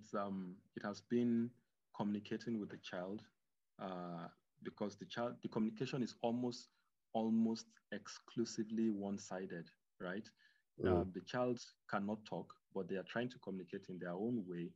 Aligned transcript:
it's 0.00 0.14
um, 0.14 0.56
it 0.76 0.84
has 0.84 1.00
been 1.00 1.50
communicating 1.96 2.58
with 2.58 2.70
the 2.70 2.78
child 2.78 3.22
uh, 3.82 4.28
because 4.62 4.96
the 4.96 5.06
child, 5.06 5.34
the 5.42 5.48
communication 5.48 6.02
is 6.02 6.14
almost 6.22 6.68
almost 7.12 7.66
exclusively 7.92 8.88
one-sided, 8.90 9.68
right? 10.00 10.28
Mm. 10.82 11.00
Uh, 11.00 11.04
the 11.12 11.20
child 11.20 11.60
cannot 11.90 12.24
talk, 12.24 12.52
but 12.74 12.88
they 12.88 12.96
are 12.96 13.04
trying 13.04 13.28
to 13.28 13.38
communicate 13.38 13.86
in 13.88 13.98
their 13.98 14.12
own 14.12 14.44
way. 14.46 14.70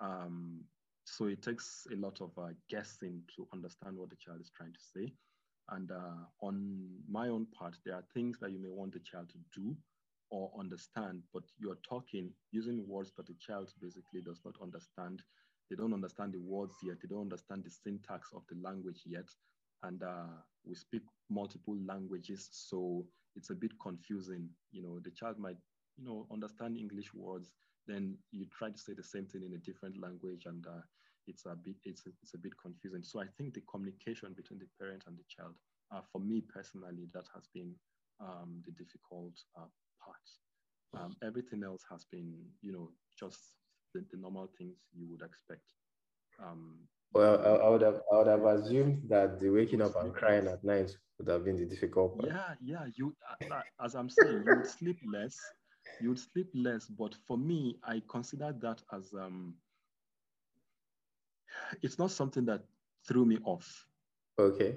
Um, 0.00 0.64
so 1.04 1.26
it 1.26 1.42
takes 1.42 1.86
a 1.92 1.96
lot 1.96 2.20
of 2.20 2.30
uh, 2.38 2.48
guessing 2.68 3.22
to 3.36 3.46
understand 3.52 3.96
what 3.96 4.10
the 4.10 4.16
child 4.16 4.40
is 4.40 4.50
trying 4.56 4.72
to 4.72 4.80
say. 4.80 5.12
And 5.70 5.90
uh, 5.92 6.24
on 6.42 6.88
my 7.08 7.28
own 7.28 7.46
part, 7.56 7.76
there 7.84 7.94
are 7.94 8.04
things 8.12 8.38
that 8.40 8.50
you 8.50 8.58
may 8.58 8.68
want 8.68 8.92
the 8.92 9.00
child 9.00 9.30
to 9.30 9.60
do 9.60 9.76
or 10.30 10.50
understand, 10.58 11.22
but 11.34 11.42
you're 11.58 11.78
talking 11.88 12.30
using 12.52 12.86
words 12.88 13.12
that 13.16 13.26
the 13.26 13.34
child 13.34 13.72
basically 13.80 14.20
does 14.20 14.40
not 14.44 14.54
understand. 14.62 15.22
They 15.68 15.76
don't 15.76 15.94
understand 15.94 16.32
the 16.32 16.40
words 16.40 16.74
yet. 16.82 16.96
They 17.00 17.08
don't 17.08 17.22
understand 17.22 17.64
the 17.64 17.70
syntax 17.70 18.30
of 18.34 18.42
the 18.48 18.56
language 18.60 19.02
yet. 19.06 19.28
And 19.82 20.02
uh, 20.02 20.42
we 20.64 20.74
speak 20.74 21.02
multiple 21.30 21.76
languages, 21.86 22.48
so 22.52 23.06
it's 23.36 23.50
a 23.50 23.54
bit 23.54 23.72
confusing. 23.80 24.48
You 24.72 24.82
know, 24.82 25.00
the 25.02 25.10
child 25.10 25.38
might, 25.38 25.56
you 25.96 26.04
know, 26.04 26.26
understand 26.32 26.76
English 26.76 27.14
words, 27.14 27.52
then 27.86 28.16
you 28.30 28.46
try 28.56 28.70
to 28.70 28.78
say 28.78 28.92
the 28.94 29.02
same 29.02 29.26
thing 29.26 29.42
in 29.44 29.54
a 29.54 29.58
different 29.58 30.00
language, 30.00 30.44
and 30.46 30.66
uh, 30.66 30.82
it's 31.26 31.46
a 31.46 31.54
bit 31.54 31.76
it's 31.84 32.06
a, 32.06 32.10
it's 32.22 32.34
a 32.34 32.38
bit 32.38 32.52
confusing. 32.60 33.02
So 33.02 33.20
I 33.20 33.26
think 33.36 33.54
the 33.54 33.62
communication 33.70 34.34
between 34.34 34.58
the 34.58 34.68
parent 34.78 35.04
and 35.06 35.16
the 35.16 35.24
child, 35.28 35.54
uh, 35.92 36.02
for 36.12 36.20
me 36.20 36.42
personally, 36.42 37.08
that 37.14 37.24
has 37.34 37.48
been 37.54 37.74
um, 38.20 38.62
the 38.66 38.72
difficult 38.72 39.32
uh, 39.56 39.66
part. 40.04 41.02
Um, 41.02 41.16
everything 41.22 41.62
else 41.64 41.84
has 41.90 42.04
been, 42.10 42.34
you 42.62 42.72
know, 42.72 42.90
just 43.18 43.38
the, 43.94 44.04
the 44.10 44.16
normal 44.16 44.50
things 44.58 44.76
you 44.92 45.06
would 45.10 45.22
expect. 45.22 45.62
Um, 46.42 46.78
well, 47.12 47.40
I, 47.40 47.66
I, 47.66 47.68
would 47.68 47.82
have 47.82 48.00
I 48.12 48.18
would 48.18 48.26
have 48.26 48.44
assumed 48.44 49.02
that 49.08 49.40
the 49.40 49.50
waking 49.50 49.82
up 49.82 49.94
and 49.96 50.14
crying 50.14 50.46
at 50.46 50.64
night 50.64 50.90
would 51.18 51.28
have 51.28 51.44
been 51.44 51.56
the 51.56 51.66
difficult 51.66 52.18
part. 52.18 52.28
Yeah, 52.28 52.54
yeah. 52.62 52.86
You, 52.96 53.14
uh, 53.50 53.54
uh, 53.54 53.84
as 53.84 53.94
I'm 53.94 54.08
saying, 54.08 54.42
you 54.44 54.54
would 54.56 54.66
sleep 54.66 54.98
less. 55.12 55.36
You 56.00 56.10
would 56.10 56.18
sleep 56.18 56.48
less, 56.54 56.86
but 56.86 57.14
for 57.26 57.36
me, 57.36 57.76
I 57.84 58.02
consider 58.08 58.54
that 58.60 58.80
as 58.92 59.12
um, 59.12 59.54
it's 61.82 61.98
not 61.98 62.10
something 62.10 62.44
that 62.46 62.62
threw 63.06 63.24
me 63.24 63.38
off. 63.44 63.86
Okay. 64.38 64.76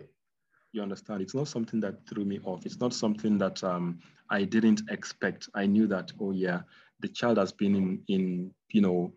You 0.73 0.81
understand? 0.81 1.21
It's 1.21 1.35
not 1.35 1.47
something 1.47 1.79
that 1.81 2.05
threw 2.07 2.25
me 2.25 2.39
off. 2.43 2.65
It's 2.65 2.79
not 2.79 2.93
something 2.93 3.37
that 3.37 3.63
um, 3.63 3.99
I 4.29 4.43
didn't 4.43 4.81
expect. 4.89 5.47
I 5.53 5.67
knew 5.67 5.85
that, 5.87 6.11
oh 6.19 6.31
yeah, 6.31 6.61
the 6.99 7.07
child 7.07 7.37
has 7.37 7.51
been 7.51 7.75
in, 7.75 8.01
in 8.07 8.51
you 8.69 8.81
know, 8.81 9.13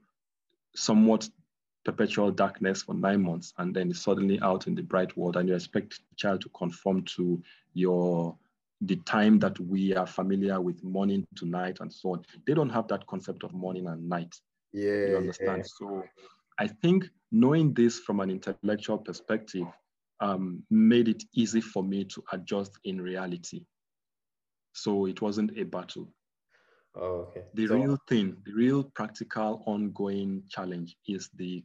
somewhat 0.75 1.29
perpetual 1.85 2.31
darkness 2.31 2.83
for 2.83 2.95
nine 2.95 3.23
months 3.23 3.55
and 3.59 3.75
then 3.75 3.91
is 3.91 4.03
suddenly 4.03 4.39
out 4.43 4.67
in 4.67 4.75
the 4.75 4.83
bright 4.83 5.17
world 5.17 5.37
and 5.37 5.49
you 5.49 5.55
expect 5.55 6.01
the 6.11 6.17
child 6.17 6.43
to 6.43 6.49
conform 6.51 7.03
to 7.03 7.43
your 7.73 8.37
the 8.83 8.97
time 8.97 9.39
that 9.39 9.59
we 9.59 9.95
are 9.95 10.07
familiar 10.07 10.61
with 10.61 10.85
morning 10.85 11.27
to 11.37 11.47
night 11.47 11.79
and 11.81 11.91
so 11.91 12.13
on. 12.13 12.25
They 12.47 12.53
don't 12.53 12.69
have 12.69 12.87
that 12.89 13.07
concept 13.07 13.43
of 13.45 13.55
morning 13.55 13.87
and 13.87 14.07
night. 14.07 14.39
Yeah. 14.75 15.07
You 15.07 15.17
understand? 15.17 15.59
Yeah. 15.59 15.73
So 15.79 16.05
I 16.59 16.67
think 16.67 17.09
knowing 17.33 17.73
this 17.73 18.01
from 18.01 18.21
an 18.21 18.31
intellectual 18.31 18.99
perspective 18.99 19.67
um, 20.21 20.63
made 20.71 21.09
it 21.09 21.23
easy 21.35 21.61
for 21.61 21.83
me 21.83 22.05
to 22.05 22.23
adjust 22.33 22.73
in 22.85 23.01
reality. 23.01 23.65
So 24.73 25.07
it 25.07 25.21
wasn't 25.23 25.59
a 25.59 25.65
battle. 25.65 26.09
Oh, 26.95 27.29
okay. 27.29 27.45
The 27.55 27.67
so, 27.67 27.75
real 27.75 27.99
thing, 28.09 28.37
the 28.45 28.53
real 28.53 28.85
practical 28.85 29.63
ongoing 29.67 30.43
challenge 30.49 30.97
is 31.07 31.29
the 31.37 31.65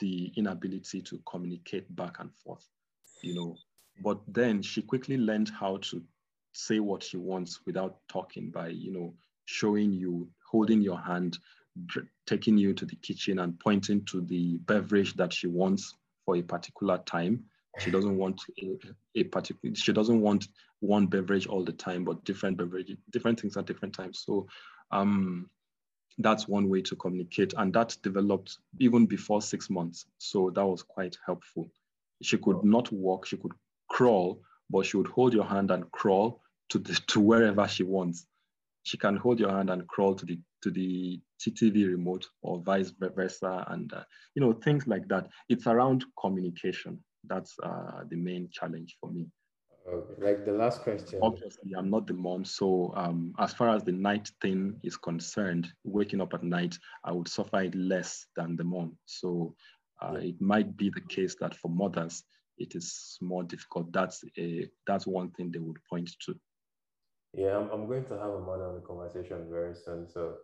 the 0.00 0.32
inability 0.36 1.00
to 1.00 1.20
communicate 1.26 1.94
back 1.94 2.18
and 2.18 2.34
forth, 2.34 2.68
you 3.22 3.34
know. 3.34 3.56
But 4.02 4.20
then 4.26 4.62
she 4.62 4.82
quickly 4.82 5.16
learned 5.16 5.50
how 5.50 5.76
to 5.76 6.02
say 6.52 6.80
what 6.80 7.02
she 7.02 7.16
wants 7.16 7.60
without 7.66 7.98
talking 8.08 8.50
by, 8.50 8.68
you 8.68 8.92
know, 8.92 9.14
showing 9.44 9.92
you, 9.92 10.28
holding 10.50 10.80
your 10.80 10.98
hand, 10.98 11.38
taking 12.26 12.58
you 12.58 12.74
to 12.74 12.84
the 12.84 12.96
kitchen 12.96 13.38
and 13.38 13.58
pointing 13.60 14.04
to 14.06 14.20
the 14.22 14.58
beverage 14.58 15.14
that 15.14 15.32
she 15.32 15.46
wants 15.46 15.94
for 16.24 16.36
a 16.36 16.42
particular 16.42 16.98
time. 17.06 17.44
She 17.78 17.90
doesn't 17.90 18.16
want 18.16 18.40
a, 18.60 18.78
a 19.14 19.24
particular. 19.24 19.74
She 19.74 19.92
doesn't 19.92 20.20
want 20.20 20.48
one 20.80 21.06
beverage 21.06 21.46
all 21.46 21.64
the 21.64 21.72
time, 21.72 22.04
but 22.04 22.24
different 22.24 22.56
beverage, 22.56 22.96
different 23.10 23.40
things 23.40 23.56
at 23.56 23.66
different 23.66 23.94
times. 23.94 24.22
So, 24.26 24.46
um, 24.90 25.48
that's 26.18 26.48
one 26.48 26.68
way 26.68 26.82
to 26.82 26.96
communicate, 26.96 27.54
and 27.56 27.72
that 27.74 27.96
developed 28.02 28.58
even 28.78 29.06
before 29.06 29.40
six 29.40 29.70
months. 29.70 30.06
So 30.18 30.50
that 30.50 30.66
was 30.66 30.82
quite 30.82 31.16
helpful. 31.24 31.70
She 32.22 32.38
could 32.38 32.62
not 32.64 32.92
walk. 32.92 33.26
She 33.26 33.36
could 33.36 33.52
crawl, 33.88 34.42
but 34.70 34.86
she 34.86 34.96
would 34.96 35.06
hold 35.06 35.32
your 35.32 35.44
hand 35.44 35.70
and 35.70 35.90
crawl 35.90 36.42
to 36.70 36.78
the, 36.78 36.94
to 37.08 37.20
wherever 37.20 37.66
she 37.66 37.82
wants. 37.82 38.26
She 38.84 38.96
can 38.96 39.16
hold 39.16 39.38
your 39.38 39.50
hand 39.50 39.70
and 39.70 39.86
crawl 39.86 40.14
to 40.14 40.26
the 40.26 40.38
to 40.62 40.70
the 40.70 41.20
TV 41.40 41.88
remote 41.88 42.28
or 42.42 42.60
vice 42.60 42.92
versa, 42.98 43.64
and 43.68 43.92
uh, 43.92 44.04
you 44.34 44.42
know 44.42 44.52
things 44.52 44.86
like 44.86 45.08
that. 45.08 45.28
It's 45.48 45.66
around 45.66 46.04
communication. 46.20 47.02
That's 47.24 47.54
uh, 47.62 48.04
the 48.08 48.16
main 48.16 48.48
challenge 48.52 48.96
for 49.00 49.10
me. 49.10 49.26
Okay. 49.88 50.22
Like 50.22 50.44
the 50.44 50.52
last 50.52 50.82
question. 50.82 51.20
Obviously, 51.22 51.72
I'm 51.76 51.90
not 51.90 52.06
the 52.06 52.14
mom, 52.14 52.44
so 52.44 52.92
um, 52.96 53.34
as 53.38 53.52
far 53.52 53.74
as 53.74 53.82
the 53.82 53.92
night 53.92 54.30
thing 54.40 54.78
is 54.82 54.96
concerned, 54.96 55.68
waking 55.84 56.20
up 56.20 56.34
at 56.34 56.42
night, 56.42 56.78
I 57.04 57.12
would 57.12 57.28
suffer 57.28 57.62
it 57.62 57.74
less 57.74 58.26
than 58.36 58.56
the 58.56 58.64
mom. 58.64 58.96
So 59.06 59.54
uh, 60.00 60.14
it 60.14 60.40
might 60.40 60.76
be 60.76 60.90
the 60.90 61.00
case 61.00 61.36
that 61.40 61.54
for 61.56 61.68
mothers, 61.68 62.24
it 62.58 62.74
is 62.74 63.18
more 63.20 63.42
difficult. 63.42 63.92
That's 63.92 64.22
a 64.38 64.68
that's 64.86 65.06
one 65.06 65.30
thing 65.30 65.50
they 65.50 65.58
would 65.58 65.78
point 65.88 66.10
to. 66.26 66.34
Yeah, 67.34 67.56
I'm, 67.56 67.70
I'm 67.70 67.86
going 67.86 68.04
to 68.04 68.18
have 68.18 68.30
a 68.30 68.40
mother 68.40 68.66
on 68.66 68.74
the 68.74 68.80
conversation 68.80 69.46
very 69.50 69.74
soon, 69.74 70.08
so 70.08 70.34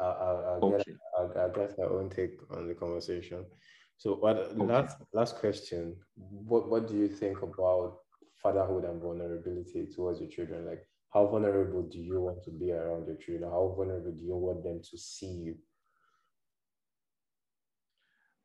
I'll, 0.00 0.60
I'll, 0.60 0.60
okay. 0.64 0.84
get, 0.84 0.96
I'll, 1.16 1.32
I'll 1.38 1.52
get 1.52 1.76
her 1.78 1.90
own 1.90 2.10
take 2.10 2.38
on 2.50 2.66
the 2.66 2.74
conversation. 2.74 3.46
So, 3.96 4.14
what 4.16 4.36
okay. 4.36 4.62
last 4.62 4.96
last 5.12 5.36
question? 5.36 5.96
What 6.16 6.68
what 6.68 6.88
do 6.88 6.94
you 6.94 7.08
think 7.08 7.42
about 7.42 7.98
fatherhood 8.42 8.84
and 8.84 9.00
vulnerability 9.00 9.86
towards 9.94 10.20
your 10.20 10.28
children? 10.28 10.66
Like, 10.66 10.86
how 11.12 11.26
vulnerable 11.26 11.82
do 11.82 11.98
you 11.98 12.20
want 12.20 12.42
to 12.44 12.50
be 12.50 12.72
around 12.72 13.06
your 13.06 13.16
children? 13.16 13.50
How 13.50 13.72
vulnerable 13.76 14.12
do 14.12 14.24
you 14.24 14.36
want 14.36 14.62
them 14.64 14.80
to 14.90 14.98
see 14.98 15.32
you? 15.46 15.56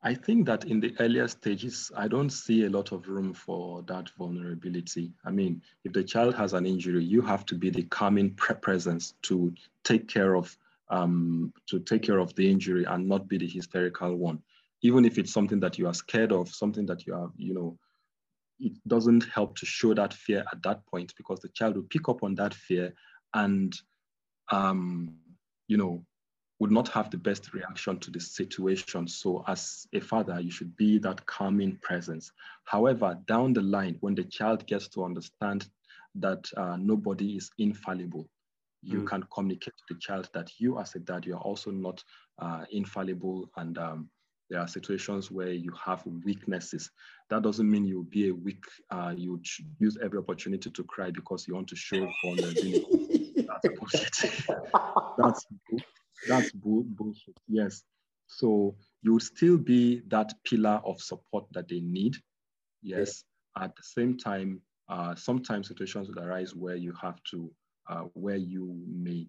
I 0.02 0.14
think 0.14 0.46
that 0.46 0.64
in 0.64 0.80
the 0.80 0.94
earlier 0.98 1.28
stages, 1.28 1.92
I 1.94 2.08
don't 2.08 2.30
see 2.30 2.64
a 2.64 2.70
lot 2.70 2.90
of 2.92 3.06
room 3.08 3.34
for 3.34 3.82
that 3.82 4.08
vulnerability. 4.16 5.12
I 5.26 5.30
mean, 5.30 5.60
if 5.84 5.92
the 5.92 6.02
child 6.02 6.34
has 6.36 6.54
an 6.54 6.64
injury, 6.64 7.04
you 7.04 7.20
have 7.20 7.44
to 7.46 7.54
be 7.54 7.68
the 7.68 7.82
calming 7.82 8.30
presence 8.34 9.14
to 9.22 9.52
take 9.84 10.08
care 10.08 10.36
of 10.36 10.56
um, 10.88 11.52
to 11.66 11.78
take 11.78 12.02
care 12.02 12.18
of 12.18 12.34
the 12.34 12.50
injury 12.50 12.84
and 12.84 13.08
not 13.08 13.28
be 13.28 13.38
the 13.38 13.46
hysterical 13.46 14.16
one. 14.16 14.42
Even 14.82 15.04
if 15.04 15.18
it's 15.18 15.32
something 15.32 15.60
that 15.60 15.78
you 15.78 15.86
are 15.86 15.94
scared 15.94 16.32
of, 16.32 16.48
something 16.48 16.86
that 16.86 17.06
you 17.06 17.14
are, 17.14 17.30
you 17.36 17.54
know, 17.54 17.78
it 18.58 18.72
doesn't 18.86 19.24
help 19.24 19.56
to 19.56 19.66
show 19.66 19.94
that 19.94 20.12
fear 20.12 20.44
at 20.52 20.62
that 20.62 20.86
point 20.86 21.14
because 21.16 21.40
the 21.40 21.48
child 21.48 21.76
will 21.76 21.86
pick 21.90 22.08
up 22.08 22.22
on 22.22 22.34
that 22.34 22.54
fear 22.54 22.92
and, 23.34 23.74
um, 24.50 25.14
you 25.68 25.76
know, 25.76 26.04
would 26.60 26.70
not 26.70 26.88
have 26.88 27.10
the 27.10 27.16
best 27.16 27.54
reaction 27.54 27.98
to 27.98 28.10
the 28.10 28.20
situation. 28.20 29.08
So, 29.08 29.42
as 29.48 29.88
a 29.94 30.00
father, 30.00 30.38
you 30.40 30.50
should 30.50 30.76
be 30.76 30.98
that 30.98 31.24
calming 31.24 31.78
presence. 31.80 32.30
However, 32.64 33.18
down 33.26 33.54
the 33.54 33.62
line, 33.62 33.96
when 34.00 34.14
the 34.14 34.24
child 34.24 34.66
gets 34.66 34.86
to 34.88 35.04
understand 35.04 35.68
that 36.16 36.50
uh, 36.56 36.76
nobody 36.76 37.36
is 37.36 37.50
infallible, 37.58 38.28
you 38.82 39.00
mm. 39.00 39.06
can 39.06 39.24
communicate 39.34 39.74
to 39.78 39.94
the 39.94 40.00
child 40.00 40.28
that 40.34 40.50
you, 40.58 40.78
as 40.78 40.94
a 40.94 40.98
dad, 40.98 41.24
you 41.24 41.34
are 41.34 41.40
also 41.40 41.70
not 41.70 42.04
uh, 42.38 42.64
infallible, 42.70 43.50
and 43.56 43.78
um, 43.78 44.10
there 44.50 44.60
are 44.60 44.68
situations 44.68 45.30
where 45.30 45.52
you 45.52 45.72
have 45.82 46.04
weaknesses. 46.24 46.90
That 47.30 47.42
doesn't 47.42 47.70
mean 47.70 47.86
you'll 47.86 48.02
be 48.02 48.28
a 48.28 48.34
weak. 48.34 48.64
Uh, 48.90 49.14
you 49.16 49.40
use 49.78 49.96
every 50.02 50.18
opportunity 50.18 50.70
to 50.70 50.84
cry 50.84 51.10
because 51.12 51.46
you 51.46 51.54
want 51.54 51.68
to 51.68 51.76
show 51.76 52.06
vulnerability. 52.24 53.46
That's 53.46 53.78
bullshit. 53.78 54.46
That's 55.18 55.46
that's 56.28 56.52
bull- 56.52 56.84
bullshit. 56.86 57.38
Yes. 57.48 57.82
So 58.26 58.76
you 59.02 59.12
will 59.12 59.20
still 59.20 59.56
be 59.56 60.02
that 60.08 60.32
pillar 60.44 60.80
of 60.84 61.00
support 61.00 61.46
that 61.52 61.68
they 61.68 61.80
need. 61.80 62.16
Yes. 62.82 63.24
At 63.58 63.74
the 63.76 63.82
same 63.82 64.18
time, 64.18 64.60
uh, 64.88 65.14
sometimes 65.14 65.68
situations 65.68 66.08
will 66.08 66.22
arise 66.22 66.54
where 66.54 66.76
you 66.76 66.92
have 67.00 67.22
to, 67.30 67.50
uh, 67.88 68.04
where 68.14 68.36
you 68.36 68.82
may, 68.86 69.26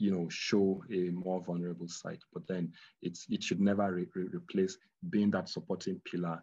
you 0.00 0.10
know, 0.10 0.26
show 0.30 0.82
a 0.92 1.10
more 1.10 1.42
vulnerable 1.42 1.88
side. 1.88 2.20
But 2.32 2.46
then 2.48 2.72
it's 3.02 3.26
it 3.28 3.42
should 3.42 3.60
never 3.60 3.92
re- 3.92 4.06
re- 4.14 4.28
replace 4.32 4.78
being 5.10 5.30
that 5.32 5.48
supporting 5.48 6.00
pillar 6.10 6.38